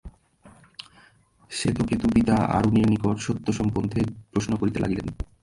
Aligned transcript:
শ্বেতকেতু 1.51 2.05
পিতা 2.15 2.35
আরুণির 2.57 2.87
নিকট 2.89 3.17
সত্য 3.17 3.47
সম্বন্ধে 3.53 4.01
প্রশ্ন 4.31 4.51
করিতে 4.55 4.79
লাগিলেন। 4.79 5.07